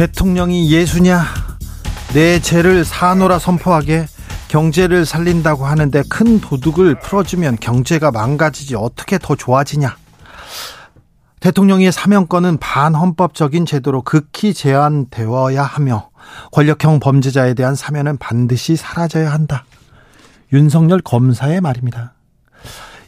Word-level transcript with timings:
대통령이 0.00 0.72
예수냐 0.72 1.20
내 2.14 2.40
죄를 2.40 2.86
사노라 2.86 3.38
선포하게 3.38 4.06
경제를 4.48 5.04
살린다고 5.04 5.66
하는데 5.66 6.02
큰 6.08 6.40
도둑을 6.40 6.98
풀어주면 7.00 7.58
경제가 7.60 8.10
망가지지 8.10 8.76
어떻게 8.76 9.18
더 9.18 9.36
좋아지냐 9.36 9.94
대통령의 11.40 11.92
사명권은 11.92 12.56
반헌법적인 12.56 13.66
제도로 13.66 14.00
극히 14.00 14.54
제한되어야 14.54 15.62
하며 15.62 16.08
권력형 16.52 17.00
범죄자에 17.00 17.52
대한 17.52 17.74
사면은 17.74 18.16
반드시 18.16 18.76
사라져야 18.76 19.30
한다. 19.30 19.66
윤석열 20.50 21.02
검사의 21.02 21.60
말입니다. 21.60 22.14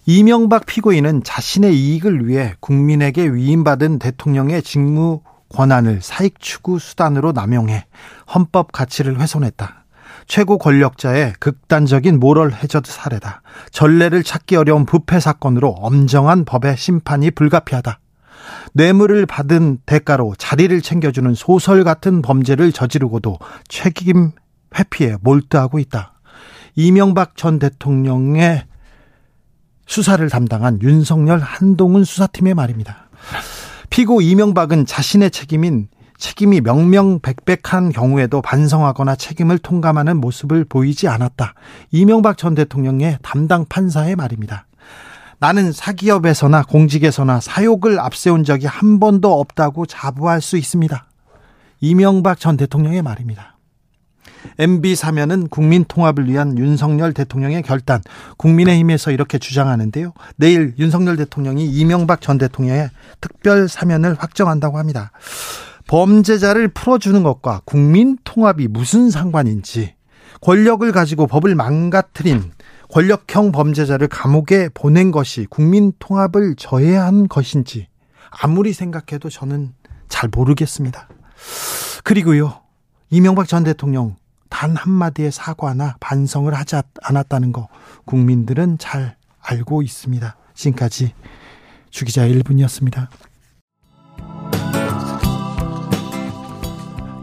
이명박 0.04 0.66
피고인은 0.66 1.24
자신의 1.24 1.74
이익을 1.74 2.29
위해 2.29 2.54
국민에게 2.60 3.29
위임받은 3.29 3.98
대통령의 3.98 4.63
직무 4.63 5.23
권한을 5.52 6.00
사익 6.02 6.40
추구 6.40 6.78
수단으로 6.78 7.32
남용해 7.32 7.86
헌법 8.34 8.72
가치를 8.72 9.20
훼손했다. 9.20 9.84
최고 10.26 10.58
권력자의 10.58 11.34
극단적인 11.40 12.20
모럴 12.20 12.52
해저드 12.52 12.90
사례다. 12.90 13.42
전례를 13.70 14.23
찾기 14.23 14.56
어려운 14.56 14.86
부패 14.86 15.20
사건으로 15.20 15.70
엄정한 15.70 16.45
법의 16.45 16.76
심판이 16.76 17.30
불가피하다. 17.30 17.98
뇌물을 18.74 19.26
받은 19.26 19.78
대가로 19.86 20.34
자리를 20.36 20.80
챙겨주는 20.80 21.34
소설 21.34 21.84
같은 21.84 22.23
범죄를 22.23 22.73
저지르고도 22.73 23.38
책임 23.68 24.32
회피에 24.78 25.16
몰두하고 25.20 25.78
있다. 25.78 26.14
이명박 26.74 27.36
전 27.36 27.58
대통령의 27.58 28.64
수사를 29.86 30.26
담당한 30.30 30.80
윤석열 30.80 31.38
한동훈 31.40 32.04
수사팀의 32.04 32.54
말입니다. 32.54 33.08
피고 33.93 34.23
이명박은 34.23 34.87
자신의 34.87 35.30
책임인 35.30 35.88
책임이 36.16 36.62
명명백백한 36.62 37.90
경우에도 37.93 38.40
반성하거나 38.40 39.16
책임을 39.16 39.59
통감하는 39.59 40.16
모습을 40.16 40.65
보이지 40.65 41.09
않았다. 41.09 41.52
이명박 41.90 42.38
전 42.38 42.54
대통령의 42.54 43.18
담당 43.20 43.66
판사의 43.68 44.16
말입니다. 44.16 44.66
나는 45.38 45.73
사기업에서나 45.73 46.63
공직에서나 46.63 47.40
사욕을 47.40 48.01
앞세운 48.01 48.45
적이 48.45 48.65
한 48.66 48.98
번도 48.98 49.38
없다고 49.38 49.85
자부할 49.85 50.40
수 50.40 50.57
있습니다. 50.57 51.04
이명박 51.80 52.40
전 52.40 52.57
대통령의 52.57 53.02
말입니다. 53.02 53.51
MB 54.59 54.95
사면은 54.96 55.48
국민 55.48 55.85
통합을 55.85 56.29
위한 56.29 56.59
윤석열 56.59 57.12
대통령의 57.12 57.62
결단. 57.62 58.01
국민의힘에서 58.37 59.10
이렇게 59.10 59.38
주장하는데요. 59.38 60.12
내일 60.37 60.74
윤석열 60.79 61.16
대통령이 61.16 61.66
이명박 61.66 62.21
전 62.21 62.38
대통령의 62.38 62.90
특별 63.20 63.68
사면을 63.68 64.15
확정한다고 64.19 64.78
합니다. 64.78 65.12
범죄자를 65.87 66.69
풀어주는 66.69 67.22
것과 67.22 67.62
국민 67.65 68.16
통합이 68.25 68.69
무슨 68.69 69.10
상관인지 69.10 69.94
권력을 70.41 70.91
가지고 70.91 71.26
법을 71.26 71.54
망가뜨린 71.54 72.53
권력형 72.91 73.53
범죄자를 73.53 74.09
감옥에 74.09 74.69
보낸 74.74 75.10
것이 75.10 75.47
국민 75.48 75.92
통합을 75.98 76.56
저해한 76.56 77.28
것인지 77.28 77.88
아무리 78.30 78.72
생각해도 78.72 79.30
저는 79.30 79.72
잘 80.09 80.28
모르겠습니다. 80.32 81.09
그리고요, 82.04 82.60
이명박 83.10 83.48
전 83.48 83.64
대통령 83.64 84.16
단 84.52 84.76
한마디의 84.76 85.32
사과나 85.32 85.96
반성을 85.98 86.52
하지 86.52 86.76
않았다는 87.02 87.52
거 87.52 87.68
국민들은 88.04 88.76
잘 88.76 89.16
알고 89.40 89.80
있습니다. 89.80 90.36
지금까지 90.52 91.14
주기자 91.88 92.28
1분이었습니다. 92.28 93.08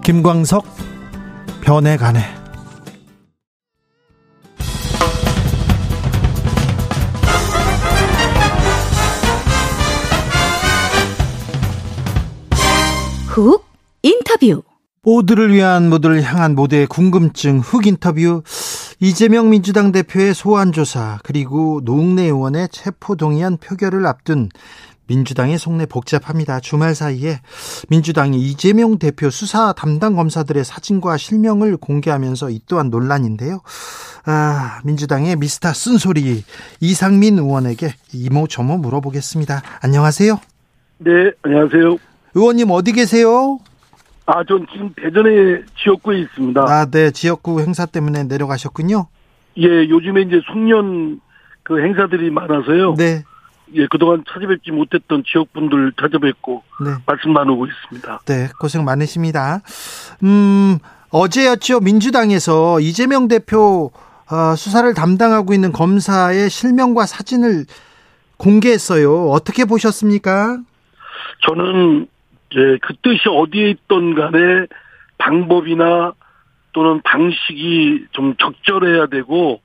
김광석 0.03 0.65
변해 1.61 1.97
가네 1.97 2.19
훅 13.27 13.63
인터뷰 14.01 14.63
모두를 15.09 15.51
위한 15.51 15.89
모두를 15.89 16.21
향한 16.21 16.53
모두의 16.53 16.85
궁금증 16.85 17.61
훅 17.61 17.87
인터뷰 17.87 18.43
이재명 18.99 19.49
민주당 19.49 19.91
대표의 19.91 20.35
소환 20.35 20.71
조사 20.71 21.17
그리고 21.23 21.81
노웅래 21.83 22.25
의원의 22.25 22.69
체포 22.69 23.15
동의안 23.15 23.57
표결을 23.57 24.05
앞둔 24.05 24.49
민주당의 25.07 25.57
속내 25.57 25.87
복잡합니다. 25.87 26.59
주말 26.59 26.93
사이에 26.93 27.39
민주당이 27.89 28.37
이재명 28.37 28.99
대표 28.99 29.31
수사 29.31 29.73
담당 29.73 30.15
검사들의 30.15 30.63
사진과 30.63 31.17
실명을 31.17 31.77
공개하면서 31.77 32.51
이 32.51 32.61
또한 32.67 32.91
논란인데요. 32.91 33.61
아, 34.25 34.79
민주당의 34.83 35.37
미스터 35.37 35.73
쓴소리 35.73 36.43
이상민 36.81 37.39
의원에게 37.39 37.95
이모저모 38.13 38.77
물어보겠습니다. 38.77 39.63
안녕하세요. 39.81 40.39
네, 40.99 41.11
안녕하세요. 41.41 41.97
의원님 42.35 42.69
어디 42.69 42.91
계세요? 42.91 43.57
아, 44.31 44.43
전 44.43 44.67
지금 44.71 44.93
대전의 44.95 45.63
지역구에 45.81 46.19
있습니다. 46.19 46.61
아, 46.61 46.85
네. 46.85 47.09
지역구 47.09 47.61
행사 47.61 47.87
때문에 47.87 48.25
내려가셨군요. 48.25 49.07
예, 49.57 49.89
요즘에 49.89 50.21
이제 50.21 50.39
송년 50.45 51.19
그 51.63 51.81
행사들이 51.81 52.29
많아서요. 52.29 52.93
네. 52.93 53.23
예, 53.73 53.87
그동안 53.89 54.23
찾아뵙지 54.31 54.69
못했던 54.69 55.23
지역분들 55.25 55.93
찾아뵙고 55.99 56.63
네. 56.85 56.91
말씀 57.07 57.33
나누고 57.33 57.65
있습니다. 57.65 58.19
네, 58.25 58.49
고생 58.59 58.85
많으십니다. 58.85 59.61
음, 60.23 60.77
어제였죠. 61.09 61.79
민주당에서 61.79 62.79
이재명 62.79 63.27
대표 63.27 63.91
어, 64.31 64.55
수사를 64.55 64.93
담당하고 64.93 65.55
있는 65.55 65.71
검사의 65.71 66.51
실명과 66.51 67.07
사진을 67.07 67.65
공개했어요. 68.37 69.29
어떻게 69.29 69.65
보셨습니까? 69.65 70.59
저는 71.47 72.07
이제 72.49 72.77
그 72.81 72.93
뜻이 73.01 73.29
어디에 73.29 73.69
있던 73.71 74.15
간에 74.15 74.65
방법이나 75.17 76.13
또는 76.71 77.01
방식이 77.01 78.07
좀 78.11 78.35
적절해야 78.37 79.07
되고 79.07 79.61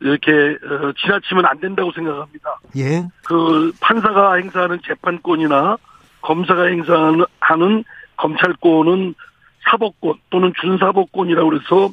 이렇게 0.00 0.30
어, 0.32 0.92
지나치면 1.00 1.46
안 1.46 1.58
된다고 1.60 1.90
생각합니다. 1.92 2.58
예. 2.76 3.06
그 3.24 3.72
판사가 3.80 4.34
행사하는 4.34 4.80
재판권이나 4.86 5.76
검사가 6.22 6.64
행사하는 6.64 7.84
검찰권은 8.16 9.14
사법권 9.70 10.14
또는 10.30 10.52
준사법권이라고 10.60 11.54
해서 11.54 11.90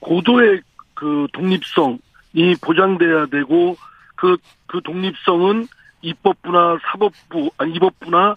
고도의 0.00 0.60
그 0.94 1.26
독립성이 1.32 2.54
보장돼야 2.62 3.26
되고 3.26 3.76
그, 4.14 4.36
그 4.66 4.80
독립성은 4.82 5.68
입법부나 6.02 6.78
사법부, 6.90 7.50
아니, 7.58 7.74
입법부나 7.74 8.36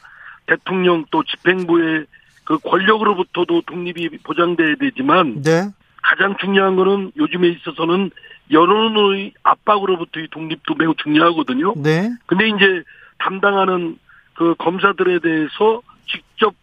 대통령 0.50 1.06
또 1.12 1.24
집행부의 1.24 2.06
그 2.44 2.58
권력으로부터도 2.58 3.62
독립이 3.62 4.10
보장돼야 4.24 4.76
되지만 4.80 5.44
네. 5.44 5.70
가장 6.02 6.36
중요한 6.40 6.76
거는 6.76 7.12
요즘에 7.16 7.50
있어서는 7.50 8.10
여론의 8.52 9.34
압박으로부터의 9.44 10.30
독립도 10.32 10.74
매우 10.76 10.96
중요하거든요. 10.96 11.76
네. 11.78 12.10
근데 12.26 12.48
이제 12.48 12.84
담당하는 13.20 14.00
그 14.34 14.56
검사들에 14.58 15.20
대해서 15.20 15.82
직접 16.08 16.56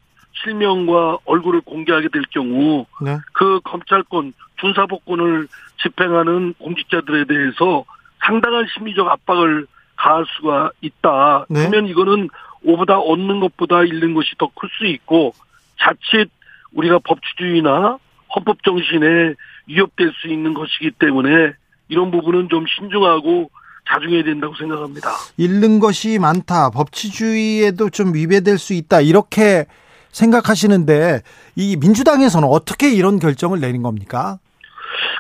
실명과 0.43 1.19
얼굴을 1.25 1.61
공개하게 1.61 2.09
될 2.09 2.23
경우 2.31 2.87
네. 3.01 3.19
그 3.33 3.61
검찰권 3.63 4.33
준사법권을 4.57 5.47
집행하는 5.83 6.55
공직자들에 6.59 7.27
대해서 7.27 7.85
상당한 8.27 8.67
심리적 8.75 9.07
압박을 9.07 9.67
가할 9.95 10.25
수가 10.37 10.71
있다. 10.81 11.47
네. 11.49 11.69
그러면 11.69 11.89
이거는 11.89 12.29
오보다 12.67 12.99
얻는 12.99 13.41
것보다 13.41 13.83
잃는 13.85 14.15
것이 14.15 14.31
더 14.39 14.49
클 14.49 14.69
수 14.79 14.87
있고 14.87 15.33
자칫 15.81 16.31
우리가 16.73 16.99
법치주의나 17.05 17.99
헌법 18.35 18.63
정신에 18.65 19.35
위협될 19.67 20.13
수 20.21 20.29
있는 20.29 20.53
것이기 20.53 20.91
때문에 20.99 21.53
이런 21.89 22.11
부분은 22.11 22.49
좀 22.51 22.65
신중하고 22.67 23.51
자중해야 23.89 24.25
된다고 24.25 24.55
생각합니다. 24.57 25.11
잃는 25.37 25.79
것이 25.79 26.19
많다. 26.19 26.71
법치주의에도 26.71 27.91
좀 27.91 28.15
위배될 28.15 28.59
수 28.59 28.75
있다. 28.75 29.01
이렇게 29.01 29.67
생각하시는데 30.11 31.21
이 31.55 31.77
민주당에서는 31.77 32.49
어떻게 32.49 32.93
이런 32.93 33.19
결정을 33.21 33.61
내린 33.61 33.83
겁니까? 33.83 34.39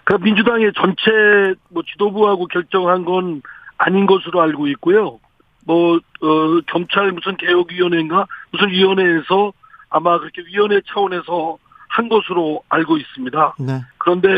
그 0.04 0.14
민주당의 0.14 0.72
전체 0.74 1.58
뭐 1.70 1.82
지도부하고 1.92 2.46
결정한 2.48 3.04
건 3.04 3.42
아닌 3.78 4.06
것으로 4.06 4.42
알고 4.42 4.66
있고요. 4.68 5.20
뭐 5.66 5.96
어, 5.96 6.60
검찰 6.72 7.10
무슨 7.12 7.36
개혁위원회인가 7.36 8.26
무슨 8.52 8.68
위원회에서 8.70 9.52
아마 9.90 10.18
그렇게 10.18 10.42
위원회 10.46 10.80
차원에서 10.88 11.58
한 11.88 12.08
것으로 12.08 12.62
알고 12.68 12.96
있습니다. 12.96 13.54
네. 13.58 13.80
그런데 13.98 14.28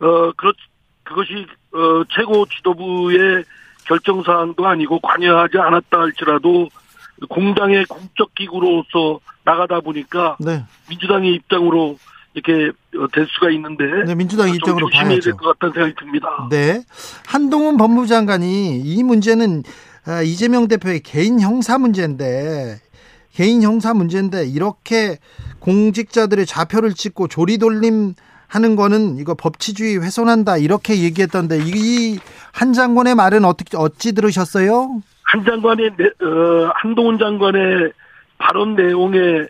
어 0.00 0.32
그렇 0.36 0.52
그것이 1.04 1.46
어 1.72 2.02
최고 2.10 2.46
지도부의 2.46 3.44
결정 3.86 4.22
사항도 4.22 4.66
아니고 4.66 5.00
관여하지 5.00 5.58
않았다 5.58 5.98
할지라도 6.00 6.68
공당의 7.28 7.84
공적 7.86 8.34
기구로서 8.34 9.20
나가다 9.44 9.80
보니까 9.80 10.36
네. 10.40 10.64
민주당의 10.88 11.34
입장으로 11.34 11.98
이렇게 12.34 12.70
어, 12.96 13.06
될 13.12 13.26
수가 13.28 13.50
있는데 13.50 13.84
네, 14.06 14.14
민주당 14.14 14.46
좀 14.46 14.56
입장으로 14.56 14.88
조심해야. 14.90 15.20
될 15.20 15.32
것 15.34 15.58
같다는 15.58 15.74
생각이 15.74 15.94
듭니다. 15.96 16.46
네. 16.50 16.82
한동훈 17.26 17.76
법무장관이 17.76 18.80
이 18.80 19.02
문제는 19.02 19.62
아, 19.66 19.91
이재명 20.24 20.68
대표의 20.68 21.00
개인 21.00 21.40
형사 21.40 21.78
문제인데 21.78 22.76
개인 23.32 23.62
형사 23.62 23.94
문제인데 23.94 24.46
이렇게 24.46 25.18
공직자들의 25.60 26.44
좌표를 26.46 26.94
찍고 26.94 27.28
조리돌림 27.28 28.14
하는 28.48 28.76
거는 28.76 29.16
이거 29.18 29.34
법치주의 29.34 30.02
훼손한다 30.02 30.58
이렇게 30.58 31.00
얘기했던데 31.02 31.58
이 31.64 32.18
한 32.52 32.74
장관의 32.74 33.14
말은 33.14 33.46
어떻게 33.46 33.78
어찌 33.78 34.12
들으셨어요? 34.12 35.00
한 35.22 35.42
장관의 35.44 35.90
내- 35.96 36.26
어, 36.26 36.70
한동훈 36.74 37.16
장관의 37.18 37.92
발언 38.36 38.76
내용에 38.76 39.46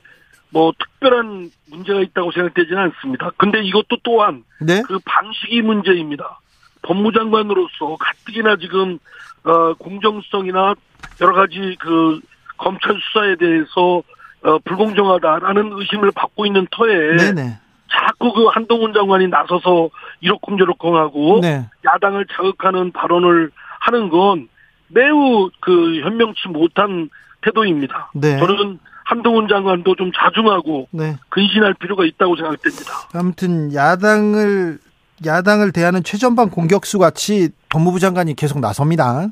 뭐 0.50 0.70
특별한 0.78 1.50
문제가 1.66 2.00
있다고 2.00 2.30
생각되지는 2.30 2.78
않습니다. 2.78 3.32
근데 3.38 3.60
이것도 3.64 3.96
또한 4.04 4.44
네. 4.60 4.82
그 4.86 5.00
방식이 5.04 5.62
문제입니다. 5.62 6.38
법무장관으로서 6.82 7.96
가뜩이나 7.98 8.56
지금 8.56 8.98
어, 9.44 9.74
공정성이나 9.74 10.74
여러 11.20 11.34
가지 11.34 11.76
그 11.80 12.20
검찰 12.56 12.96
수사에 13.00 13.36
대해서 13.36 14.02
어, 14.44 14.58
불공정하다라는 14.64 15.72
의심을 15.72 16.10
받고 16.12 16.46
있는 16.46 16.66
터에 16.70 17.16
네네. 17.16 17.58
자꾸 17.90 18.32
그 18.32 18.46
한동훈 18.46 18.92
장관이 18.92 19.28
나서서 19.28 19.90
이러쿵저러쿵하고 20.20 21.40
네. 21.42 21.68
야당을 21.84 22.26
자극하는 22.32 22.92
발언을 22.92 23.50
하는 23.80 24.08
건 24.08 24.48
매우 24.88 25.50
그 25.60 26.00
현명치 26.00 26.48
못한 26.48 27.10
태도입니다. 27.42 28.10
네. 28.14 28.38
저는 28.38 28.78
한동훈 29.04 29.48
장관도 29.48 29.94
좀 29.96 30.10
자중하고 30.12 30.88
네. 30.92 31.16
근신할 31.28 31.74
필요가 31.74 32.04
있다고 32.04 32.36
생각됩니다. 32.36 32.92
아무튼 33.14 33.74
야당을 33.74 34.78
야당을 35.24 35.72
대하는 35.72 36.02
최전방 36.02 36.50
공격수 36.50 36.98
같이 36.98 37.50
법무부 37.70 38.00
장관이 38.00 38.34
계속 38.34 38.60
나섭니다. 38.60 39.28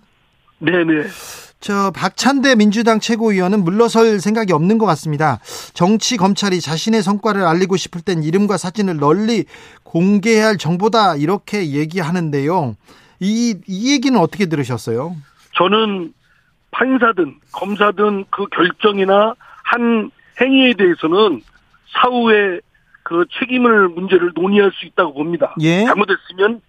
네네. 0.59 1.09
저 1.61 1.91
박찬대 1.91 2.55
민주당 2.55 3.01
최고위원은 3.01 3.65
물러설 3.65 4.19
생각이 4.21 4.53
없는 4.53 4.79
것 4.79 4.87
같습니다. 4.87 5.41
정치 5.75 6.17
검찰이 6.17 6.61
자신의 6.61 7.03
성과를 7.03 7.43
알리고 7.43 7.77
싶을 7.77 8.01
땐 8.01 8.23
이름과 8.23 8.57
사진을 8.57 8.97
널리 8.97 9.45
공개해야 9.83 10.47
할 10.47 10.57
정보다 10.57 11.17
이렇게 11.17 11.73
얘기하는데요. 11.73 12.77
이, 13.21 13.57
이 13.67 13.93
얘기는 13.93 14.19
어떻게 14.19 14.47
들으셨어요? 14.47 15.15
저는 15.57 16.15
판사든 16.71 17.37
검사든 17.53 18.25
그 18.31 18.47
결정이나 18.47 19.35
한 19.65 20.11
행위에 20.41 20.73
대해서는 20.75 21.43
사후에 21.93 22.61
그 23.03 23.25
책임을 23.39 23.89
문제를 23.89 24.33
논의할 24.35 24.73
수 24.73 24.87
있다고 24.87 25.15
봅니다. 25.15 25.55
예. 25.61 25.85
잘못했으면 25.85 26.61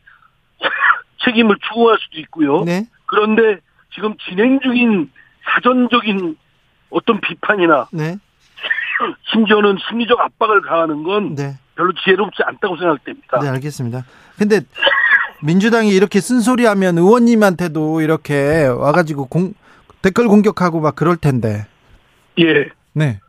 책임을 1.25 1.57
추구할 1.67 1.97
수도 1.99 2.19
있고요. 2.19 2.63
네. 2.63 2.87
그런데 3.05 3.59
지금 3.93 4.15
진행 4.29 4.59
중인 4.59 5.11
사전적인 5.43 6.37
어떤 6.89 7.19
비판이나 7.21 7.87
네. 7.91 8.17
심지어는 9.31 9.77
심리적 9.89 10.19
압박을 10.19 10.61
가하는 10.61 11.03
건 11.03 11.35
네. 11.35 11.57
별로 11.75 11.91
지혜롭지 11.93 12.43
않다고 12.43 12.77
생각됩니다. 12.77 13.39
네, 13.39 13.49
알겠습니다. 13.49 14.05
근데 14.37 14.61
민주당이 15.43 15.89
이렇게 15.89 16.21
쓴소리 16.21 16.65
하면 16.65 16.97
의원님한테도 16.97 18.01
이렇게 18.01 18.67
와가지고 18.67 19.25
공, 19.27 19.53
댓글 20.01 20.27
공격하고 20.27 20.79
막 20.79 20.95
그럴 20.95 21.17
텐데. 21.17 21.65
예. 22.39 22.69
네. 22.93 23.19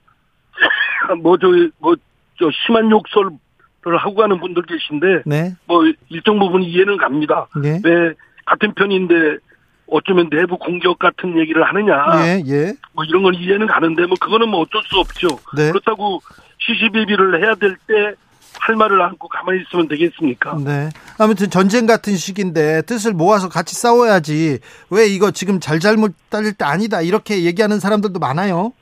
뭐, 1.23 1.39
저, 1.39 1.49
뭐, 1.79 1.97
저, 2.43 2.51
심한 2.67 2.91
욕설을 2.91 3.99
하고 3.99 4.15
가는 4.17 4.41
분들 4.41 4.65
계신데, 4.65 5.23
네. 5.27 5.55
뭐, 5.67 5.85
일정 6.09 6.41
부분 6.41 6.65
이해는 6.65 6.97
갑니다. 6.97 7.47
네. 7.63 7.81
왜, 7.85 8.15
같은 8.45 8.75
편인데, 8.75 9.39
어쩌면 9.87 10.29
내부 10.31 10.59
공격 10.59 10.99
같은 10.99 11.39
얘기를 11.39 11.63
하느냐. 11.63 11.95
예, 12.27 12.43
예. 12.47 12.73
뭐, 12.93 13.05
이런 13.05 13.23
건 13.23 13.35
이해는 13.35 13.69
가는데, 13.69 14.07
뭐, 14.07 14.17
그거는 14.21 14.49
뭐 14.49 14.61
어쩔 14.63 14.83
수 14.85 14.99
없죠. 14.99 15.29
네. 15.57 15.71
그렇다고 15.71 16.21
시시비비를 16.59 17.45
해야 17.45 17.55
될 17.55 17.77
때, 17.87 18.15
할 18.61 18.77
말을 18.77 19.01
안고 19.01 19.29
가만히 19.29 19.63
있으면 19.63 19.89
되겠습니까? 19.89 20.59
네. 20.65 20.91
아무튼 21.19 21.49
전쟁 21.49 21.87
같은 21.87 22.15
시기인데 22.17 22.83
뜻을 22.83 23.13
모아서 23.13 23.49
같이 23.49 23.75
싸워야지. 23.75 24.59
왜 24.91 25.07
이거 25.07 25.31
지금 25.31 25.59
잘잘못 25.59 26.13
따질 26.29 26.53
때 26.53 26.65
아니다. 26.65 27.01
이렇게 27.01 27.45
얘기하는 27.45 27.81
사람들도 27.81 28.19
많아요. 28.21 28.73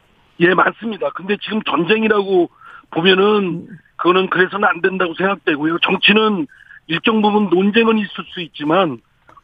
예, 0.40 0.54
맞습니다. 0.54 1.10
근데 1.14 1.36
지금 1.40 1.62
전쟁이라고 1.62 2.50
보면은 2.90 3.66
그거는 3.96 4.30
그래서는 4.30 4.66
안 4.66 4.80
된다고 4.80 5.14
생각되고요. 5.14 5.78
정치는 5.80 6.46
일정 6.86 7.22
부분 7.22 7.48
논쟁은 7.50 7.98
있을 7.98 8.24
수 8.32 8.40
있지만 8.40 8.98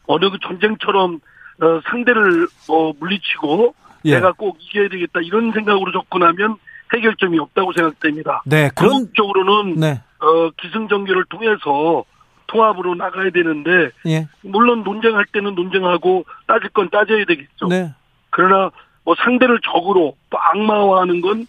어느 0.07 0.29
그 0.29 0.37
전쟁처럼 0.41 1.19
어, 1.61 1.81
상대를 1.89 2.47
뭐 2.67 2.93
물리치고 2.99 3.73
예. 4.05 4.15
내가 4.15 4.31
꼭 4.31 4.57
이겨야 4.59 4.89
되겠다 4.89 5.21
이런 5.21 5.51
생각으로 5.51 5.91
접근하면 5.91 6.57
해결점이 6.93 7.39
없다고 7.39 7.73
생각됩니다. 7.73 8.41
네. 8.45 8.69
그런 8.75 8.91
궁극적으로는 8.91 9.75
네. 9.75 10.01
어, 10.19 10.49
기승전결을 10.57 11.25
통해서 11.29 12.05
통합으로 12.47 12.95
나가야 12.95 13.29
되는데 13.31 13.89
예. 14.07 14.27
물론 14.41 14.83
논쟁할 14.83 15.25
때는 15.31 15.55
논쟁하고 15.55 16.25
따질 16.47 16.69
건 16.69 16.89
따져야 16.89 17.25
되겠죠. 17.25 17.67
네. 17.67 17.93
그러나 18.29 18.71
뭐 19.03 19.15
상대를 19.15 19.59
적으로 19.63 20.15
또 20.29 20.37
악마화하는 20.39 21.21
건그 21.21 21.45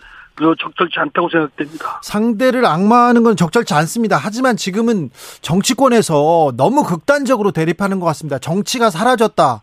적절치 0.59 0.99
않다고 1.01 1.29
생각됩니다. 1.29 2.01
상대를 2.03 2.65
악마하는 2.65 3.23
건 3.23 3.37
적절치 3.37 3.75
않습니다. 3.75 4.17
하지만 4.17 4.57
지금은 4.57 5.11
정치권에서 5.41 6.53
너무 6.57 6.85
극단적으로 6.85 7.51
대립하는 7.53 8.01
것 8.01 8.07
같습니다. 8.07 8.39
정치가 8.39 8.91
사라졌다. 8.91 9.63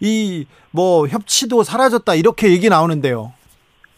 이 0.00 0.46
뭐 0.74 1.06
협치도 1.06 1.62
사라졌다. 1.64 2.14
이렇게 2.14 2.50
얘기 2.50 2.68
나오는데요. 2.70 3.32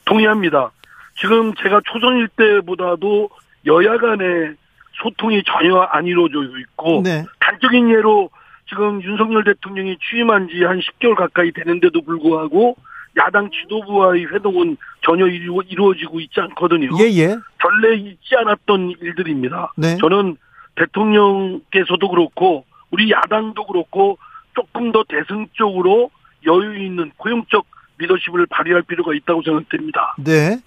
동의합니다. 0.06 0.72
지금 1.20 1.54
제가 1.62 1.80
초선일 1.84 2.28
때보다도 2.36 3.30
여야 3.66 3.96
간의 3.98 4.54
소통이 5.00 5.42
전혀 5.46 5.78
안 5.92 6.06
이루어져 6.06 6.40
있고 6.58 7.02
네. 7.04 7.24
단적인 7.40 7.90
예로 7.90 8.28
지금 8.68 9.00
윤석열 9.02 9.44
대통령이 9.44 9.96
취임한 10.10 10.48
지 10.48 10.64
한 10.64 10.80
10개월 10.80 11.14
가까이 11.14 11.52
되는데도 11.52 12.02
불구하고 12.02 12.76
야당 13.16 13.50
지도부와의 13.50 14.26
회동은 14.32 14.76
전혀 15.04 15.26
이루, 15.26 15.62
이루어지고 15.66 16.20
있지 16.20 16.40
않거든요. 16.40 16.88
예, 17.00 17.04
예. 17.04 17.36
전례 17.60 17.96
있지 17.96 18.34
않았던 18.36 18.94
일들입니다. 19.00 19.72
네. 19.76 19.96
저는 19.98 20.36
대통령께서도 20.76 22.08
그렇고 22.08 22.64
우리 22.90 23.10
야당도 23.10 23.66
그렇고 23.66 24.18
조금 24.54 24.92
더 24.92 25.04
대승 25.08 25.46
적으로 25.56 26.10
여유 26.46 26.76
있는 26.84 27.10
고용적 27.16 27.66
리더십을 27.98 28.46
발휘할 28.46 28.82
필요가 28.82 29.14
있다고 29.14 29.42
생각됩니다. 29.42 30.16
네. 30.18 30.58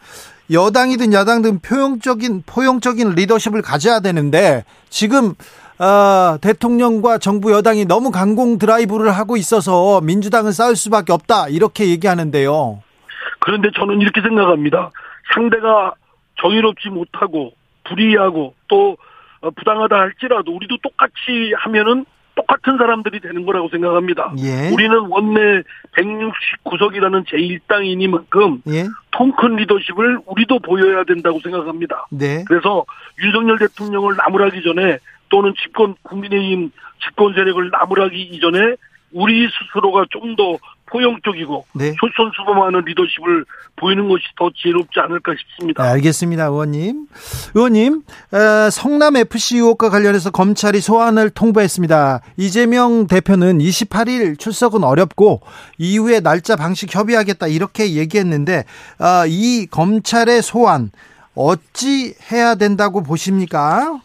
여당이든 0.51 1.11
야당이든 1.11 1.59
포용적인 1.59 2.43
포용적인 2.45 3.15
리더십을 3.15 3.61
가져야 3.61 3.99
되는데 3.99 4.63
지금 4.89 5.33
아, 5.79 6.37
대통령과 6.41 7.19
정부 7.19 7.51
여당이 7.51 7.85
너무 7.85 8.11
강공 8.11 8.57
드라이브를 8.57 9.11
하고 9.11 9.37
있어서 9.37 10.01
민주당은 10.01 10.51
싸울 10.51 10.75
수밖에 10.75 11.13
없다 11.13 11.49
이렇게 11.49 11.87
얘기하는데요. 11.89 12.81
그런데 13.39 13.69
저는 13.75 14.01
이렇게 14.01 14.21
생각합니다. 14.21 14.91
상대가 15.33 15.93
정의롭지 16.41 16.89
못하고 16.89 17.51
불의하고 17.83 18.53
또 18.67 18.97
어, 19.41 19.51
부당하다 19.51 19.95
할지라도 19.95 20.55
우리도 20.55 20.77
똑같이 20.81 21.53
하면은 21.57 22.05
똑같은 22.35 22.77
사람들이 22.77 23.19
되는 23.19 23.45
거라고 23.45 23.67
생각합니다. 23.69 24.31
예. 24.39 24.69
우리는 24.71 24.95
원내 25.09 25.63
169석이라는 25.97 27.25
제1당이니만큼 27.25 28.61
예. 28.69 28.85
통큰 29.11 29.55
리더십을 29.55 30.19
우리도 30.27 30.59
보여야 30.59 31.03
된다고 31.03 31.39
생각합니다. 31.39 32.05
네. 32.11 32.43
그래서 32.47 32.85
윤석열 33.23 33.57
대통령을 33.57 34.15
나무라기 34.15 34.61
전에 34.61 34.99
또는 35.29 35.53
집권 35.61 35.95
국민의힘 36.03 36.71
집권 37.03 37.33
세력을 37.33 37.69
나무라기 37.69 38.21
이전에 38.21 38.75
우리 39.13 39.47
스스로가 39.47 40.05
좀 40.11 40.35
더 40.35 40.57
포용적이고 40.87 41.65
네. 41.73 41.93
솔선수범하는 41.99 42.81
리더십을 42.85 43.45
보이는 43.75 44.07
것이 44.07 44.23
더 44.37 44.49
지혜롭지 44.55 44.99
않을까 44.99 45.33
싶습니다. 45.37 45.83
네, 45.83 45.89
알겠습니다, 45.89 46.45
의원님. 46.45 47.07
의원님, 47.53 48.01
어, 48.31 48.69
성남 48.69 49.17
FC 49.17 49.57
의혹과 49.57 49.89
관련해서 49.89 50.31
검찰이 50.31 50.81
소환을 50.81 51.29
통보했습니다. 51.29 52.21
이재명 52.37 53.07
대표는 53.07 53.59
28일 53.59 54.39
출석은 54.39 54.83
어렵고 54.83 55.41
이후에 55.77 56.19
날짜 56.19 56.55
방식 56.55 56.93
협의하겠다 56.93 57.47
이렇게 57.47 57.93
얘기했는데 57.93 58.63
어, 58.99 59.25
이 59.27 59.67
검찰의 59.69 60.41
소환 60.41 60.91
어찌 61.35 62.15
해야 62.31 62.55
된다고 62.55 63.03
보십니까? 63.03 63.99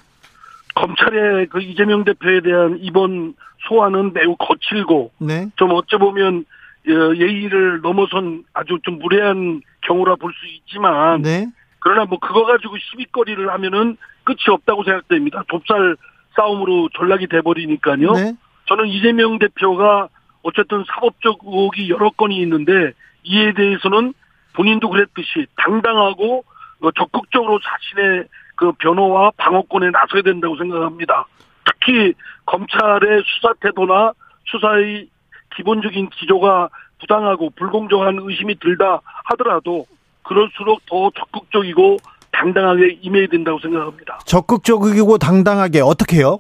검찰의 0.75 1.47
그 1.47 1.61
이재명 1.61 2.05
대표에 2.05 2.41
대한 2.41 2.79
이번 2.81 3.35
소환은 3.69 4.13
매우 4.13 4.37
거칠고 4.37 5.13
네, 5.19 5.47
좀 5.57 5.71
어찌 5.73 5.97
보면 5.97 6.45
어, 6.89 7.15
예의를 7.15 7.81
넘어선 7.83 8.45
아주 8.55 8.79
좀 8.83 8.99
무례한 8.99 9.63
경우라 9.83 10.17
볼 10.17 10.33
수 10.33 10.47
있지만 10.47 11.23
네, 11.23 11.47
그러나 11.79 12.05
뭐 12.05 12.19
그거 12.19 12.45
가지고 12.45 12.77
시비거리를 12.79 13.51
하면은 13.51 13.97
끝이 14.25 14.39
없다고 14.49 14.85
생각됩니다. 14.85 15.43
좁쌀 15.49 15.97
싸움으로 16.37 16.89
전락이 16.97 17.27
돼버리니까요. 17.29 18.13
네, 18.13 18.35
저는 18.67 18.87
이재명 18.89 19.39
대표가 19.39 20.09
어쨌든 20.43 20.85
사법적 20.89 21.41
의혹이 21.45 21.91
여러 21.91 22.11
건이 22.11 22.37
있는데 22.43 22.93
이에 23.25 23.53
대해서는 23.53 24.15
본인도 24.55 24.89
그랬듯이 24.89 25.47
당당하고 25.57 26.45
어, 26.81 26.91
적극적으로 26.93 27.61
자신의 27.61 28.25
그 28.63 28.71
변호와 28.79 29.33
방어권에 29.39 29.91
나서야 29.91 30.23
된다고 30.23 30.57
생각합니다. 30.57 31.27
특히 31.65 32.15
검찰의 32.47 33.25
수사 33.27 33.53
태도나 33.55 34.13
수사의 34.45 35.09
기본적인 35.57 36.11
기조가 36.11 36.69
부당하고 37.01 37.51
불공정한 37.57 38.19
의심이 38.21 38.55
들다 38.61 39.01
하더라도 39.25 39.85
그럴수록 40.23 40.87
더 40.87 41.11
적극적이고 41.11 41.97
당당하게 42.31 42.99
임해야 43.03 43.27
된다고 43.27 43.59
생각합니다. 43.59 44.21
적극적이고 44.27 45.19
당당하게 45.19 45.81
어떻게요? 45.81 46.39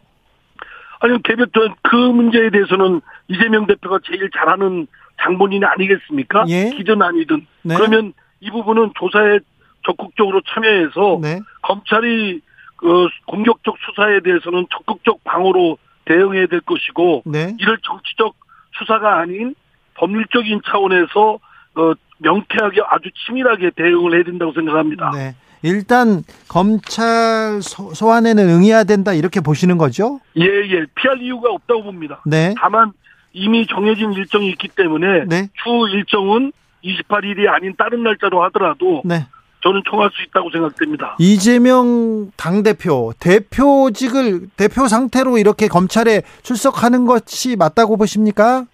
아니, 1.00 1.20
개별적 1.24 1.74
그 1.82 1.96
문제에 1.96 2.50
대해서는 2.50 3.00
이재명 3.26 3.66
대표가 3.66 3.98
제일 4.04 4.30
잘하는 4.30 4.86
장본인이 5.20 5.64
아니겠습니까? 5.64 6.44
예. 6.46 6.70
기든 6.70 7.02
아니든. 7.02 7.44
네. 7.62 7.74
그러면 7.74 8.12
이 8.38 8.48
부분은 8.52 8.92
조사에 8.94 9.40
적극적으로 9.84 10.40
참여해서 10.48 11.18
네, 11.22 11.40
검찰이 11.62 12.40
그 12.76 13.08
공격적 13.26 13.76
수사에 13.86 14.20
대해서는 14.20 14.66
적극적 14.70 15.22
방어로 15.24 15.78
대응해야 16.04 16.46
될 16.46 16.60
것이고 16.60 17.22
네, 17.26 17.54
이를 17.58 17.78
정치적 17.82 18.34
수사가 18.78 19.20
아닌 19.20 19.54
법률적인 19.94 20.62
차원에서 20.66 21.38
어, 21.74 21.92
명쾌하게 22.18 22.80
아주 22.88 23.10
치밀하게 23.24 23.70
대응을 23.76 24.14
해야 24.14 24.24
된다고 24.24 24.52
생각합니다. 24.52 25.10
네. 25.14 25.34
일단 25.62 26.24
검찰 26.48 27.62
소, 27.62 27.94
소환에는 27.94 28.48
응해야 28.48 28.84
된다 28.84 29.12
이렇게 29.12 29.40
보시는 29.40 29.78
거죠? 29.78 30.18
예, 30.36 30.44
예. 30.44 30.86
피할 30.96 31.20
이유가 31.22 31.50
없다고 31.50 31.84
봅니다. 31.84 32.20
네, 32.26 32.54
다만 32.58 32.92
이미 33.32 33.66
정해진 33.66 34.12
일정이 34.12 34.48
있기 34.50 34.68
때문에 34.68 35.24
네, 35.26 35.48
추후 35.62 35.88
일정은 35.88 36.52
28일이 36.84 37.48
아닌 37.48 37.74
다른 37.78 38.02
날짜로 38.02 38.42
하더라도 38.44 39.02
네. 39.04 39.26
저는 39.62 39.82
총할 39.88 40.10
수 40.12 40.22
있다고 40.22 40.50
생각됩니다. 40.50 41.16
이재명 41.18 42.30
당대표, 42.36 43.12
대표직을, 43.20 44.48
대표 44.56 44.88
상태로 44.88 45.38
이렇게 45.38 45.68
검찰에 45.68 46.22
출석하는 46.42 47.06
것이 47.06 47.56
맞다고 47.56 47.96
보십니까? 47.96 48.64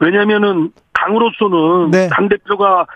왜냐면은 0.00 0.72
당으로서는 0.94 1.90
네. 1.90 2.08
당 2.08 2.28
대표가 2.28 2.86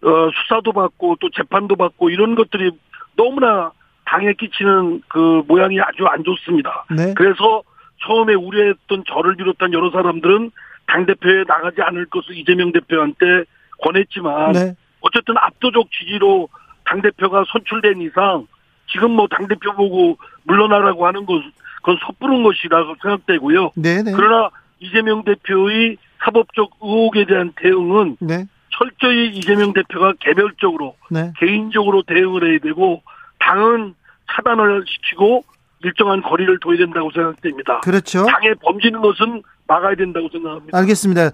어, 0.00 0.30
수사도 0.32 0.72
받고 0.72 1.16
또 1.20 1.28
재판도 1.30 1.76
받고 1.76 2.08
이런 2.10 2.34
것들이 2.34 2.70
너무나 3.16 3.72
당에 4.06 4.32
끼치는 4.32 5.02
그 5.08 5.42
모양이 5.46 5.78
아주 5.80 6.06
안 6.06 6.24
좋습니다. 6.24 6.86
네. 6.96 7.12
그래서 7.14 7.62
처음에 8.06 8.34
우려했던 8.34 9.04
저를 9.06 9.36
비롯한 9.36 9.72
여러 9.74 9.90
사람들은 9.90 10.50
당 10.86 11.04
대표에 11.04 11.44
나가지 11.46 11.82
않을 11.82 12.06
것을 12.06 12.36
이재명 12.36 12.72
대표한테 12.72 13.44
권했지만 13.82 14.52
네. 14.52 14.74
어쨌든 15.00 15.36
압도적 15.36 15.88
지지로 15.92 16.48
당 16.88 17.02
대표가 17.02 17.44
선출된 17.52 18.00
이상 18.02 18.46
지금 18.90 19.12
뭐 19.12 19.26
당 19.28 19.46
대표 19.46 19.72
보고 19.74 20.16
물러나라고 20.44 21.06
하는 21.06 21.26
것은 21.26 21.52
그건 21.76 21.98
섣부른 22.06 22.42
것이라고 22.42 22.94
생각되고요. 23.02 23.72
네, 23.76 24.02
네. 24.02 24.12
그러나 24.14 24.50
이재명 24.80 25.22
대표의 25.24 25.96
사법적 26.24 26.70
의혹에 26.80 27.26
대한 27.26 27.52
대응은 27.56 28.16
네. 28.20 28.46
철저히 28.70 29.28
이재명 29.30 29.72
대표가 29.72 30.12
개별적으로 30.20 30.96
네. 31.10 31.32
개인적으로 31.38 32.02
대응을 32.02 32.50
해야 32.50 32.58
되고 32.60 33.02
당은 33.40 33.94
차단을 34.30 34.84
시키고 34.86 35.44
일정한 35.84 36.22
거리를 36.22 36.58
둬야 36.60 36.76
된다고 36.76 37.10
생각됩니다. 37.12 37.80
그렇죠. 37.80 38.26
당에 38.26 38.54
범지는 38.62 39.00
것은 39.00 39.42
막아야 39.68 39.94
된다고 39.94 40.28
생각합니다. 40.30 40.76
알겠습니다. 40.76 41.30